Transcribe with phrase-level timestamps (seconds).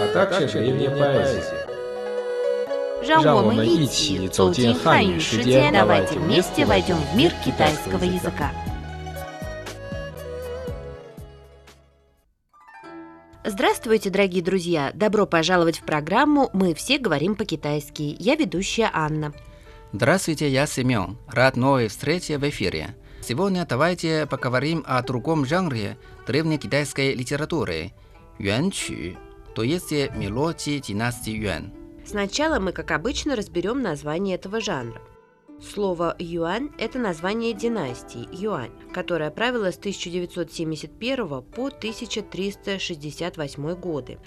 [0.00, 1.68] а также древняя поэзия.
[3.02, 8.52] 让我让我们们一一起起走走进进汉语汉语世世界界，давайте давайте вместе вместе войдем в мир китайского китайского языка.
[13.44, 14.92] Здравствуйте, дорогие друзья!
[14.94, 18.14] Добро пожаловать в программу «Мы все говорим по-китайски».
[18.20, 19.34] Я ведущая Анна.
[19.92, 21.18] Здравствуйте, я Семен.
[21.26, 22.94] Рад новой встрече в эфире.
[23.20, 29.16] Сегодня давайте поговорим о другом жанре древнекитайской литературы – юанчу,
[29.57, 31.73] то есть мелодии династии Юань.
[32.05, 35.01] Сначала мы, как обычно, разберем название этого жанра.
[35.59, 44.19] Слово «юань»– это название династии Юань, которая правила с 1971 по 1368 годы.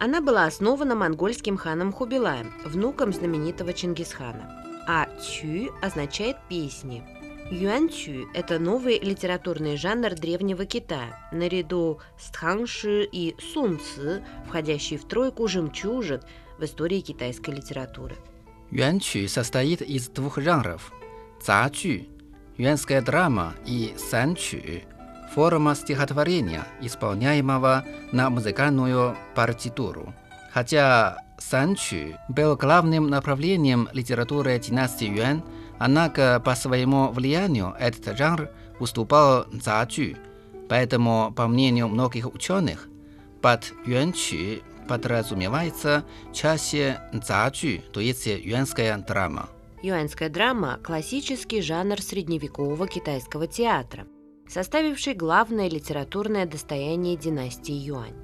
[0.00, 4.64] Она была основана монгольским ханом Хубилаем, внуком знаменитого Чингисхана.
[4.88, 7.21] А «чу» означает «песни».
[7.50, 15.48] Юань-чу– это новый литературный жанр Древнего Китая, наряду с тханши и сунци, входящий в тройку
[15.48, 16.22] жемчужин
[16.58, 18.16] в истории китайской литературы.
[18.70, 20.92] Юанчу состоит из двух жанров–
[21.42, 22.06] цачу,
[22.56, 24.58] юанская драма и санчу,
[25.34, 30.14] форма стихотворения, исполняемого на музыкальную партитуру.
[30.52, 35.42] Хотя санчу был главным направлением литературы династии Юань,
[35.84, 40.16] однако по своему влиянию этот жанр уступал цачу,
[40.68, 42.88] поэтому, по мнению многих ученых,
[43.40, 49.48] под юанчу подразумевается чаще цачу, то есть юанская драма.
[49.82, 54.06] Юаньская драма– классический жанр средневекового китайского театра,
[54.48, 58.14] составивший главное литературное достояние династии Юань.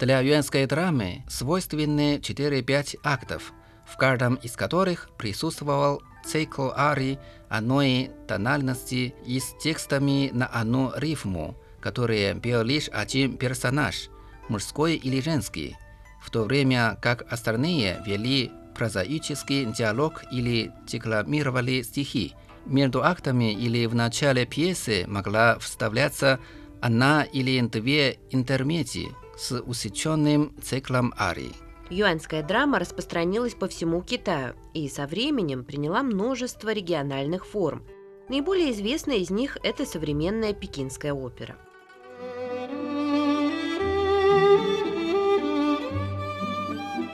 [0.00, 3.52] Для юанской драмы свойственны 4-5 актов,
[3.86, 7.18] в каждом из которых присутствовал цикл арий
[7.48, 14.08] одной тональности и с текстами на одну рифму, которые пел лишь один персонаж,
[14.48, 15.76] мужской или женский,
[16.20, 22.34] в то время как остальные вели прозаический диалог или декламировали стихи.
[22.64, 26.38] Между актами или в начале пьесы могла вставляться
[26.80, 31.52] одна или две интермедии с усеченным циклом арий.
[31.92, 37.86] Юаньская драма распространилась по всему Китаю и со временем приняла множество региональных форм.
[38.30, 41.58] Наиболее известная из них– это современная пекинская опера.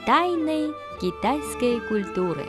[0.05, 2.45] Тайны китайской культуры.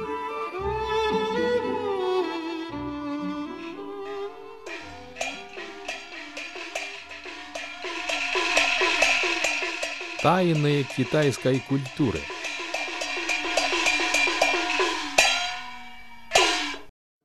[10.22, 12.18] Тайны китайской культуры.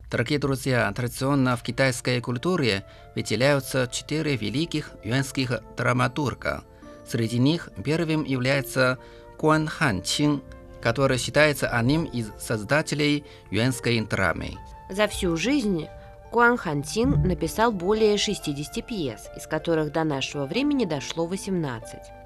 [0.09, 6.63] Дорогие друзья, традиционно в китайской культуре выделяются четыре великих юанских драматурга.
[7.06, 8.97] Среди них первым является
[9.38, 10.41] Гуан Хан Чин,
[10.81, 14.51] который считается одним из создателей юанской драмы.
[14.89, 15.88] За всю жизнь
[16.31, 22.25] Гуан Хантин написал более 60 пьес, из которых до нашего времени дошло 18.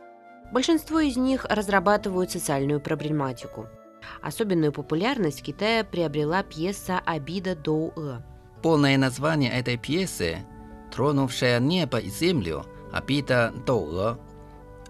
[0.51, 3.67] Большинство из них разрабатывают социальную проблематику.
[4.21, 8.21] Особенную популярность в Китае приобрела пьеса «Обида Доу-э».
[8.61, 10.39] Полное название этой пьесы
[10.93, 12.65] «Тронувшая небо и землю.
[12.91, 14.17] Обида Доуэ»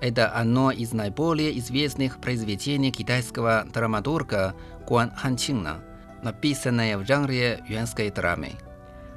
[0.02, 4.56] Это одно из наиболее известных произведений китайского драматурга
[4.88, 5.84] Гуан Ханчина,
[6.24, 8.54] написанное в жанре юанской драмы.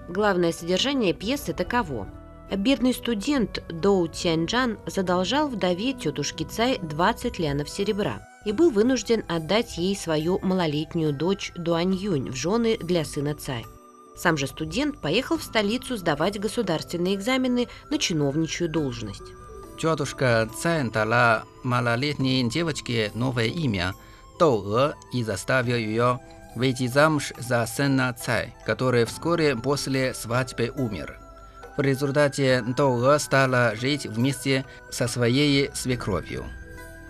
[0.09, 2.09] Главное содержание пьесы таково.
[2.57, 9.79] Бедный студент Доу Тяньджан задолжал вдове тетушки Цай 20 лянов серебра и был вынужден отдать
[9.79, 13.65] ей свою малолетнюю дочь Дуань Юнь в жены для сына Цай.
[14.15, 19.23] Сам же студент поехал в столицу сдавать государственные экзамены на чиновничью должность.
[19.79, 23.95] Тетушка Цай дала малолетней девочке новое имя
[24.39, 26.21] Доуэ и заставила ее
[26.55, 31.22] выйти замуж за сына Цай, который вскоре после свадьбы умер.
[31.77, 36.45] В результате Доуэ стала жить вместе со своей свекровью.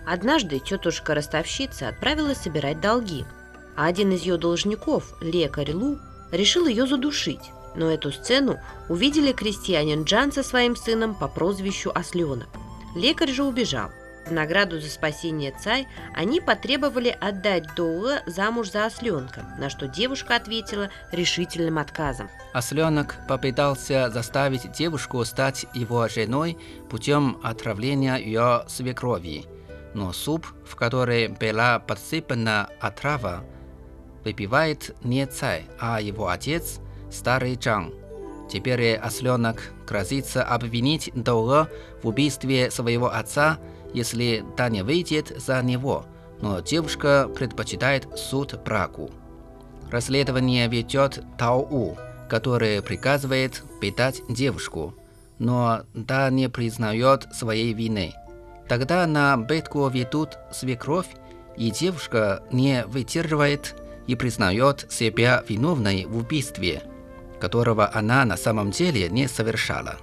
[0.05, 3.25] Однажды тетушка-ростовщица отправилась собирать долги,
[3.75, 5.99] а один из ее должников, лекарь Лу,
[6.31, 7.51] решил ее задушить.
[7.75, 12.47] Но эту сцену увидели крестьянин Джан со своим сыном по прозвищу Осленок.
[12.95, 13.89] Лекарь же убежал.
[14.25, 20.35] В награду за спасение Цай они потребовали отдать Доуэ замуж за осленка, на что девушка
[20.35, 22.29] ответила решительным отказом.
[22.53, 26.57] Осленок попытался заставить девушку стать его женой
[26.89, 29.45] путем отравления ее свекрови.
[29.93, 33.43] Но суп, в который была подсыпана отрава,
[34.23, 36.79] выпивает не царь, а его отец,
[37.11, 37.93] старый Чан.
[38.49, 41.67] Теперь осленок грозится обвинить Доуэ
[42.01, 43.57] в убийстве своего отца,
[43.93, 46.05] если та не выйдет за него,
[46.41, 49.09] но девушка предпочитает суд браку.
[49.91, 51.97] Расследование ведет Тау,
[52.29, 54.95] который приказывает питать девушку,
[55.39, 58.13] но та не признает своей вины.
[58.67, 61.07] Тогда на бытку ведут свекровь,
[61.55, 63.75] и девушка не выдерживает
[64.07, 66.81] и признает себя виновной в убийстве,
[67.39, 69.97] которого она на самом деле не совершала.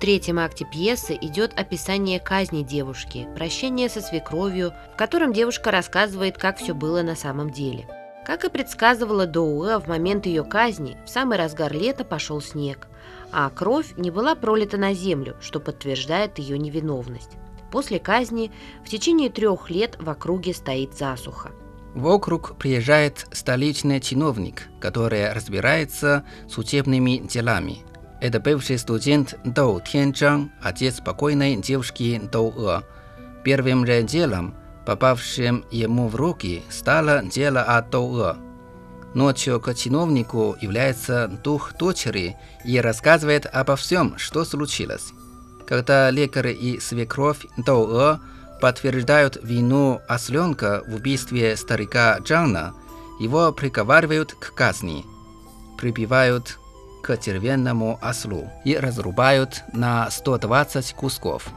[0.00, 6.56] Третьем акте пьесы идет описание казни девушки, прощение со свекровью, в котором девушка рассказывает, как
[6.56, 7.86] все было на самом деле.
[8.24, 12.88] Как и предсказывала Доуэ, в момент ее казни, в самый разгар лета пошел снег,
[13.30, 17.32] а кровь не была пролита на землю, что подтверждает ее невиновность.
[17.70, 18.50] После казни
[18.82, 21.50] в течение трех лет в округе стоит засуха.
[21.94, 27.84] В округ приезжает столичный чиновник, который разбирается с учебными делами.
[28.20, 32.82] Это бывший студент Доу Тянчжан, отец покойной девушки Доу Э.
[33.44, 38.34] Первым же делом, попавшим ему в руки, стало дело о Доу Э.
[39.14, 45.12] Ночью к чиновнику является дух дочери и рассказывает обо всем, что случилось.
[45.66, 48.18] Когда лекарь и свекровь Доу Э
[48.60, 52.74] подтверждают вину осленка в убийстве старика Джана,
[53.18, 55.06] его приговаривают к казни,
[55.78, 56.59] прибивают
[57.16, 61.48] к ослу и разрубают на 120 кусков.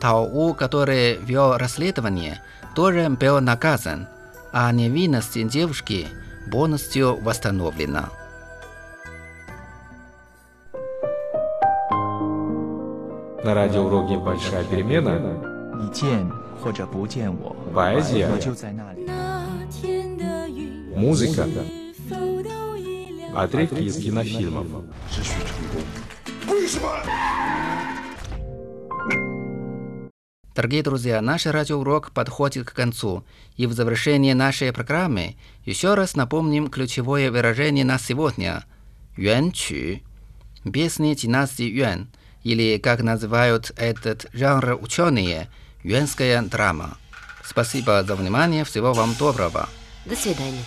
[0.00, 2.40] Тау, который вел расследование,
[2.74, 4.08] тоже был наказан,
[4.52, 6.08] а невинность девушки
[6.50, 8.10] полностью восстановлена.
[13.44, 15.20] На радиоуроке «Большая перемена»
[17.74, 18.28] поэзия,
[20.96, 21.46] музыка,
[23.34, 24.66] отрывки из кинофильмов.
[30.54, 33.24] Дорогие друзья, наш радиоурок подходит к концу,
[33.56, 35.34] и в завершении нашей программы
[35.64, 38.64] еще раз напомним ключевое выражение на сегодня–
[39.16, 40.00] «юанчу»–
[40.72, 42.06] песни династии Юань,
[42.44, 45.48] или, как называют этот жанр ученые,
[45.82, 46.98] юанская драма.
[47.44, 49.68] Спасибо за внимание, всего вам доброго.
[50.06, 50.64] До свидания.